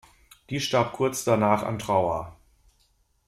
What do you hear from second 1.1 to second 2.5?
danach an Trauer.